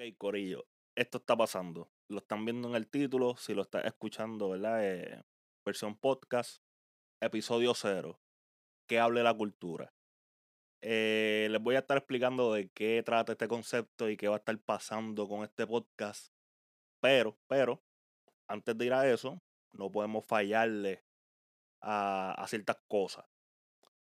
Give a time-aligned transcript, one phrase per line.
[0.00, 1.90] Ok, Corillo, esto está pasando.
[2.08, 4.82] Lo están viendo en el título, si lo estás escuchando, ¿verdad?
[4.82, 5.22] Eh,
[5.62, 6.62] versión podcast,
[7.20, 8.18] episodio cero,
[8.86, 9.92] que hable la cultura.
[10.80, 14.38] Eh, les voy a estar explicando de qué trata este concepto y qué va a
[14.38, 16.32] estar pasando con este podcast.
[17.02, 17.82] Pero, pero,
[18.48, 19.42] antes de ir a eso,
[19.72, 21.04] no podemos fallarle
[21.82, 23.26] a, a ciertas cosas.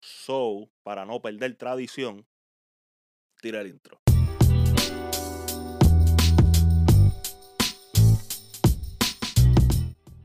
[0.00, 2.26] So, para no perder tradición,
[3.42, 4.01] tira el intro.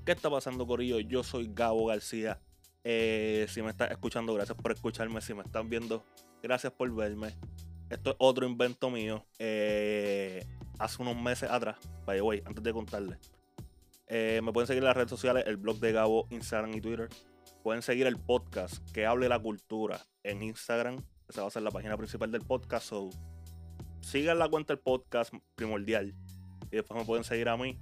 [0.07, 1.01] ¿Qué está pasando, Corillo?
[1.01, 2.39] Yo soy Gabo García.
[2.85, 5.19] Eh, si me estás escuchando, gracias por escucharme.
[5.19, 6.01] Si me están viendo,
[6.41, 7.35] gracias por verme.
[7.89, 9.25] Esto es otro invento mío.
[9.37, 10.45] Eh,
[10.79, 11.75] hace unos meses atrás,
[12.05, 13.19] vaya, way, antes de contarles.
[14.07, 17.09] Eh, me pueden seguir en las redes sociales, el blog de Gabo, Instagram y Twitter.
[17.61, 21.03] Pueden seguir el podcast que hable la cultura en Instagram.
[21.27, 22.87] Esa va a ser la página principal del podcast.
[22.87, 23.09] So,
[23.99, 26.15] sigan la cuenta del podcast primordial.
[26.71, 27.77] Y después me pueden seguir a mí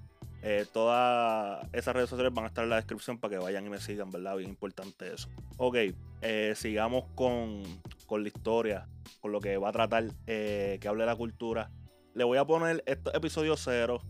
[0.47, 3.69] eh, todas esas redes sociales van a estar en la descripción para que vayan y
[3.71, 4.37] me sigan, ¿verdad?
[4.37, 5.27] Bien importante eso.
[5.57, 5.75] Ok,
[6.21, 8.87] eh, sigamos con, la historia,
[9.21, 11.71] con lo que va a tratar, eh, que hable la cultura.
[12.13, 14.03] Le voy a poner este episodio cero,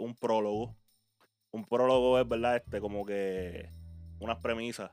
[0.00, 0.74] un prólogo.
[1.50, 2.56] Un prólogo es, ¿verdad?
[2.56, 3.68] Este, como que
[4.18, 4.92] unas premisas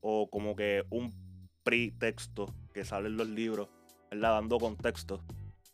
[0.00, 1.12] o como que un
[1.64, 3.68] pretexto que sale en los libros,
[4.12, 4.34] ¿verdad?
[4.34, 5.24] Dando contexto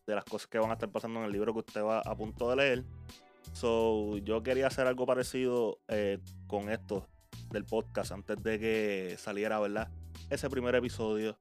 [0.07, 2.17] de las cosas que van a estar pasando en el libro que usted va a
[2.17, 2.85] punto de leer.
[3.53, 7.07] So, yo quería hacer algo parecido eh, con esto
[7.51, 9.89] del podcast antes de que saliera, ¿verdad?
[10.31, 11.39] Ese primer episodio.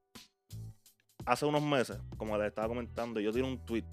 [1.25, 3.85] Hace unos meses, como les estaba comentando, yo tiré un tweet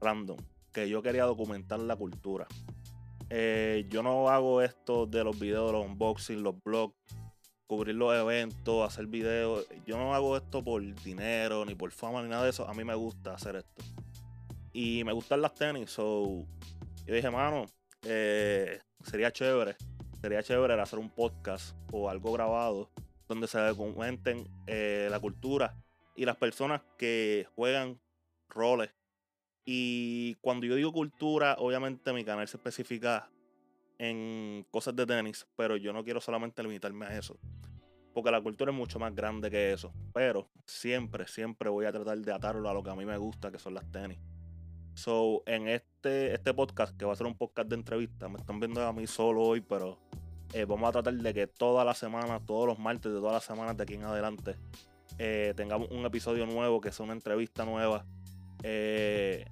[0.00, 0.36] random
[0.72, 2.46] que yo quería documentar la cultura.
[3.30, 6.94] Eh, yo no hago esto de los videos, los unboxing, los blogs,
[7.66, 9.66] cubrir los eventos, hacer videos.
[9.86, 12.68] Yo no hago esto por dinero, ni por fama, ni nada de eso.
[12.68, 13.84] A mí me gusta hacer esto.
[14.72, 16.44] Y me gustan las tenis, so
[17.06, 17.66] yo dije, mano,
[18.02, 19.76] eh, sería chévere,
[20.20, 22.90] sería chévere hacer un podcast o algo grabado
[23.28, 25.76] donde se documenten eh, la cultura
[26.16, 28.00] y las personas que juegan
[28.48, 28.90] roles.
[29.64, 33.30] Y cuando yo digo cultura, obviamente mi canal se especifica
[33.98, 37.38] en cosas de tenis, pero yo no quiero solamente limitarme a eso.
[38.12, 39.92] Porque la cultura es mucho más grande que eso.
[40.12, 43.52] Pero siempre, siempre voy a tratar de atarlo a lo que a mí me gusta,
[43.52, 44.18] que son las tenis.
[44.94, 48.60] So, en este, este podcast, que va a ser un podcast de entrevista, me están
[48.60, 49.98] viendo a mí solo hoy, pero
[50.52, 53.44] eh, vamos a tratar de que toda la semana, todos los martes de todas las
[53.44, 54.56] semanas de aquí en adelante,
[55.18, 58.04] eh, tengamos un episodio nuevo, que sea una entrevista nueva.
[58.62, 59.46] Eh,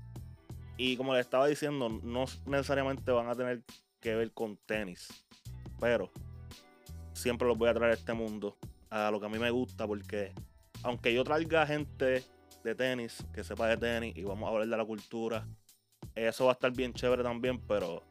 [0.77, 3.63] y como les estaba diciendo, no necesariamente van a tener
[4.01, 5.09] que ver con tenis,
[5.81, 6.11] pero
[7.13, 8.57] siempre los voy a traer a este mundo,
[8.91, 10.33] a lo que a mí me gusta, porque
[10.83, 12.25] aunque yo traiga gente
[12.65, 15.47] de tenis, que sepa de tenis y vamos a hablar de la cultura.
[16.15, 18.03] Eso va a estar bien chévere también, pero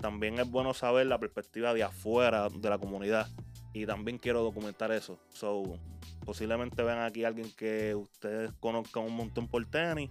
[0.00, 3.28] también es bueno saber la perspectiva de afuera de la comunidad
[3.72, 5.18] y también quiero documentar eso.
[5.30, 5.78] So,
[6.24, 10.10] posiblemente vean aquí alguien que ustedes conozcan un montón por tenis,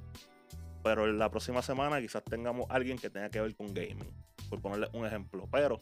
[0.84, 4.12] pero la próxima semana quizás tengamos alguien que tenga que ver con gaming,
[4.50, 5.48] por ponerle un ejemplo.
[5.52, 5.82] Pero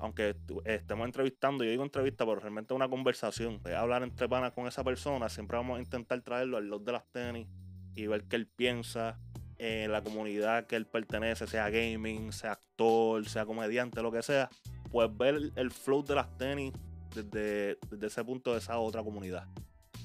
[0.00, 0.34] aunque
[0.64, 4.66] estemos entrevistando, yo digo entrevista, pero realmente es una conversación, es hablar entre panas con
[4.66, 7.46] esa persona, siempre vamos a intentar traerlo al lot de las tenis
[7.94, 9.18] y ver qué él piensa
[9.58, 14.48] en la comunidad que él pertenece, sea gaming, sea actor, sea comediante, lo que sea,
[14.90, 16.72] pues ver el flow de las tenis
[17.14, 19.46] desde, ese punto de esa otra comunidad.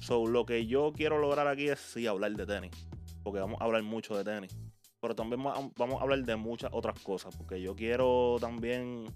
[0.00, 2.86] So, lo que yo quiero lograr aquí es sí hablar de tenis,
[3.22, 4.54] porque vamos a hablar mucho de tenis,
[5.00, 9.06] pero también vamos a hablar de muchas otras cosas, porque yo quiero también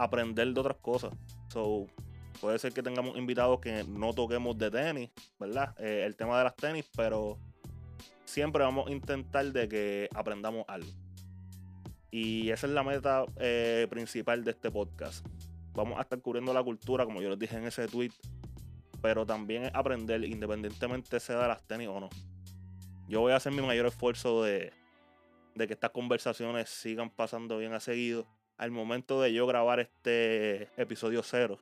[0.00, 1.12] aprender de otras cosas.
[1.48, 1.86] So,
[2.40, 5.74] puede ser que tengamos invitados que no toquemos de tenis, ¿verdad?
[5.78, 7.38] Eh, el tema de las tenis, pero
[8.24, 10.90] siempre vamos a intentar de que aprendamos algo.
[12.10, 15.24] Y esa es la meta eh, principal de este podcast.
[15.74, 18.12] Vamos a estar cubriendo la cultura, como yo les dije en ese tweet,
[19.00, 22.08] pero también aprender, independientemente sea de las tenis o no.
[23.06, 24.72] Yo voy a hacer mi mayor esfuerzo de,
[25.54, 28.26] de que estas conversaciones sigan pasando bien a seguido
[28.60, 31.58] al momento de yo grabar este episodio cero,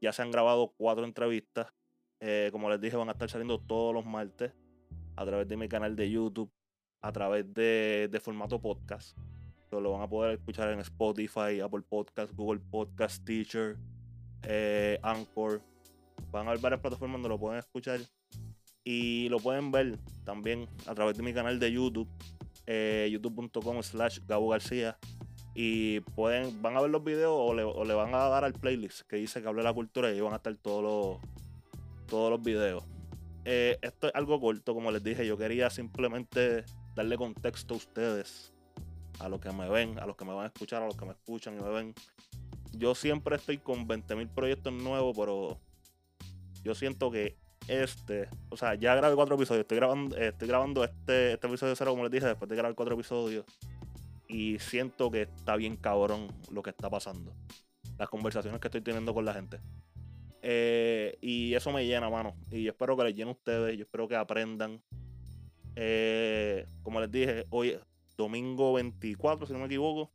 [0.00, 1.74] ya se han grabado cuatro entrevistas.
[2.20, 4.52] Eh, como les dije, van a estar saliendo todos los martes
[5.16, 6.48] a través de mi canal de YouTube,
[7.00, 9.18] a través de, formato podcast.
[9.72, 13.76] lo van a poder escuchar en Spotify, Apple Podcast, Google Podcast, Teacher,
[14.44, 15.60] eh, Anchor.
[16.30, 17.98] Van a haber varias plataformas donde lo pueden escuchar.
[18.84, 22.08] Y lo pueden ver también a través de mi canal de YouTube,
[22.66, 24.96] eh, youtube.com slash Gabo García.
[25.54, 29.16] Y pueden, van a ver los videos o le, van a dar al playlist que
[29.16, 31.30] dice que hable de la cultura y ahí van a estar todos los,
[32.06, 32.84] todos los videos.
[33.44, 36.64] Eh, esto es algo corto, como les dije, yo quería simplemente
[36.94, 38.52] darle contexto a ustedes,
[39.18, 41.04] a los que me ven, a los que me van a escuchar, a los que
[41.04, 41.94] me escuchan y me ven.
[42.72, 45.58] Yo siempre estoy con 20.000 proyectos nuevos, pero
[46.62, 47.36] yo siento que
[47.68, 49.62] este, o sea, ya grabé cuatro episodios.
[49.62, 52.94] Estoy grabando, estoy grabando este, este episodio cero, como les dije, después de grabar cuatro
[52.94, 53.44] episodios.
[54.32, 57.34] Y siento que está bien cabrón lo que está pasando.
[57.98, 59.60] Las conversaciones que estoy teniendo con la gente.
[60.40, 62.34] Eh, y eso me llena, mano.
[62.50, 63.76] Y yo espero que les llene a ustedes.
[63.76, 64.82] Yo espero que aprendan.
[65.76, 67.78] Eh, como les dije, hoy
[68.16, 70.10] domingo 24, si no me equivoco.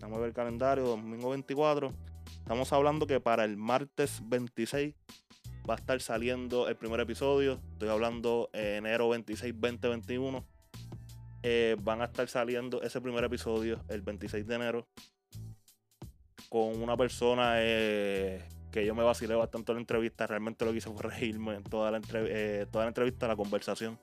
[0.00, 1.94] Vamos a ver el calendario, domingo 24.
[2.26, 4.94] Estamos hablando que para el martes 26
[5.68, 7.58] va a estar saliendo el primer episodio.
[7.72, 10.55] Estoy hablando enero 26, 2021.
[11.42, 14.88] Eh, van a estar saliendo ese primer episodio el 26 de enero
[16.48, 20.26] con una persona eh, que yo me vacilé bastante en la entrevista.
[20.26, 23.98] Realmente lo que hice fue reírme en toda la, eh, toda la entrevista, la conversación.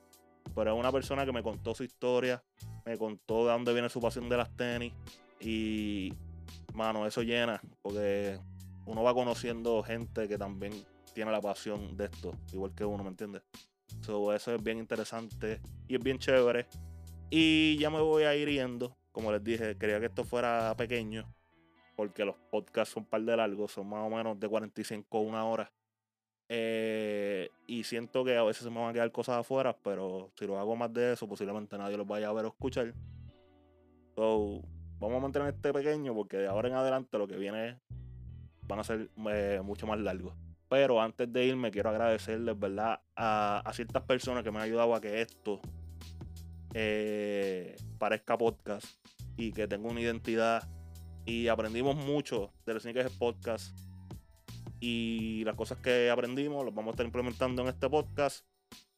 [0.54, 2.42] Pero es una persona que me contó su historia,
[2.84, 4.92] me contó de dónde viene su pasión de las tenis.
[5.40, 6.12] Y,
[6.74, 8.38] mano, eso llena, porque
[8.86, 10.72] uno va conociendo gente que también
[11.14, 13.42] tiene la pasión de esto, igual que uno, ¿me entiendes?
[14.34, 16.66] eso es bien interesante y es bien chévere.
[17.36, 18.96] Y ya me voy a ir yendo.
[19.10, 21.26] Como les dije, quería que esto fuera pequeño,
[21.96, 25.20] porque los podcasts son un par de largos, son más o menos de 45 a
[25.20, 25.72] una hora.
[26.48, 30.46] Eh, y siento que a veces se me van a quedar cosas afuera, pero si
[30.46, 32.94] lo hago más de eso, posiblemente nadie los vaya a ver o escuchar.
[34.14, 34.62] So,
[35.00, 37.80] vamos a mantener este pequeño porque de ahora en adelante lo que viene
[38.68, 40.34] van a ser eh, mucho más largos.
[40.68, 43.00] Pero antes de irme, quiero agradecerles, ¿verdad?
[43.16, 45.60] A, ciertas personas que me han ayudado a que esto
[46.74, 48.86] eh, parezca podcast
[49.36, 50.68] y que tenga una identidad.
[51.24, 53.78] Y aprendimos mucho del Sneakers Podcast.
[54.80, 58.44] Y las cosas que aprendimos las vamos a estar implementando en este podcast.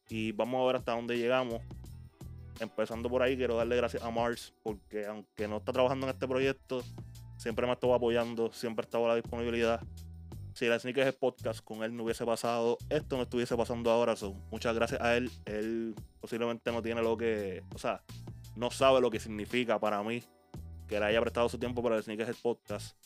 [0.08, 1.61] Y vamos a ver hasta dónde llegamos.
[2.58, 6.26] Empezando por ahí, quiero darle gracias a Mars, porque aunque no está trabajando en este
[6.26, 6.82] proyecto,
[7.37, 9.81] siempre me estuvo apoyando, siempre ha estado a la disponibilidad
[10.56, 14.14] si la Sneakers podcast con él no hubiese pasado, esto no estuviese pasando ahora.
[14.50, 15.31] muchas gracias a él.
[15.44, 18.03] Él posiblemente no tiene lo que, o sea,
[18.56, 20.23] no sabe lo que significa para mí
[20.88, 22.97] que le haya prestado su tiempo para el Sneakers podcast.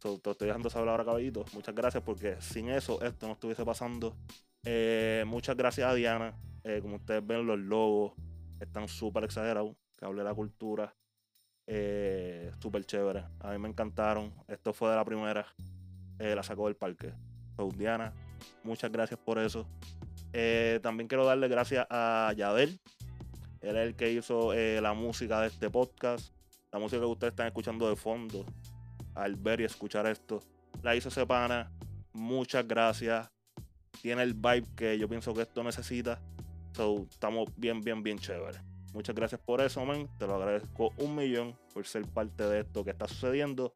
[0.00, 1.44] te estoy dejando saber ahora, caballito.
[1.52, 4.16] Muchas gracias porque sin eso esto no estuviese pasando.
[4.64, 6.40] Eh, muchas gracias a Diana.
[6.64, 8.14] Eh, como ustedes ven, los logos
[8.60, 9.76] están súper exagerados.
[9.94, 10.96] Que hable de la cultura.
[11.66, 13.24] Eh, súper chévere.
[13.40, 14.32] A mí me encantaron.
[14.48, 15.54] Esto fue de la primera.
[16.18, 17.12] Eh, la sacó del parque.
[17.76, 18.12] Diana,
[18.62, 19.66] muchas gracias por eso.
[20.32, 22.80] Eh, también quiero darle gracias a Yadel.
[23.60, 26.32] Él es el que hizo eh, la música de este podcast.
[26.70, 28.44] La música que ustedes están escuchando de fondo.
[29.14, 30.40] Al ver y escuchar esto.
[30.82, 31.72] La hizo Sepana.
[32.12, 33.28] Muchas gracias.
[34.00, 36.20] Tiene el vibe que yo pienso que esto necesita.
[37.10, 38.60] estamos bien, bien, bien chévere.
[38.92, 40.08] Muchas gracias por eso, man.
[40.18, 43.74] Te lo agradezco un millón por ser parte de esto que está sucediendo.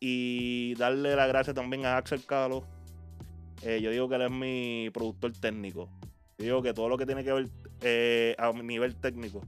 [0.00, 2.64] Y darle la gracia también a Axel Calo.
[3.62, 5.90] Eh, yo digo que él es mi productor técnico.
[6.38, 7.48] Yo digo que todo lo que tiene que ver
[7.82, 9.42] eh, a nivel técnico,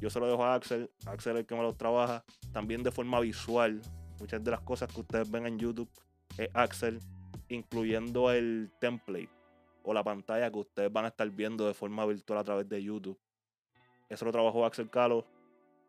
[0.00, 0.90] yo se lo dejo a Axel.
[1.06, 2.24] Axel es el que me lo trabaja.
[2.52, 3.80] También de forma visual.
[4.18, 5.88] Muchas de las cosas que ustedes ven en YouTube
[6.36, 6.98] es Axel,
[7.48, 9.30] incluyendo el template
[9.84, 12.82] o la pantalla que ustedes van a estar viendo de forma virtual a través de
[12.82, 13.18] YouTube.
[14.08, 15.24] Eso lo trabajó Axel Calo.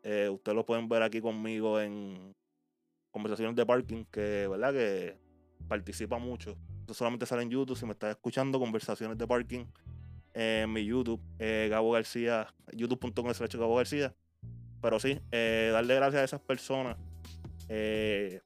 [0.02, 2.34] Eh, ustedes lo pueden ver aquí conmigo en,
[3.14, 4.72] conversaciones de parking, que, ¿verdad?
[4.72, 5.16] Que
[5.68, 6.56] participa mucho.
[6.82, 7.78] Eso solamente sale en YouTube.
[7.78, 9.66] Si me estás escuchando, conversaciones de parking
[10.34, 14.12] en mi YouTube, eh, Gabo García, youtube.com slash Gabo García.
[14.82, 16.96] Pero sí, eh, darle gracias a esas personas,
[17.68, 18.40] eh,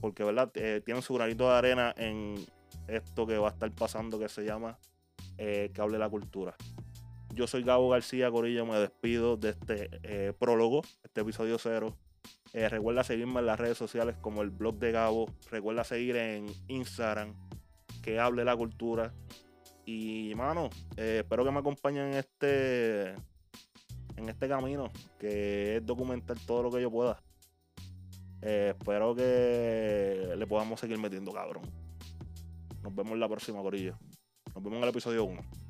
[0.00, 0.50] porque, ¿verdad?
[0.84, 2.44] tienen su granito de arena en
[2.88, 4.80] esto que va a estar pasando, que se llama
[5.74, 6.56] Cable la Cultura.
[7.32, 11.96] Yo soy Gabo García Corillo, me despido de este prólogo, este episodio cero
[12.54, 15.30] eh, recuerda seguirme en las redes sociales como el blog de Gabo.
[15.50, 17.34] Recuerda seguir en Instagram,
[18.02, 19.14] que hable la cultura.
[19.86, 23.10] Y mano, eh, espero que me acompañen en este,
[24.16, 27.22] en este camino, que es documentar todo lo que yo pueda.
[28.42, 31.62] Eh, espero que le podamos seguir metiendo cabrón.
[32.82, 33.96] Nos vemos en la próxima, Corillo.
[34.54, 35.61] Nos vemos en el episodio 1.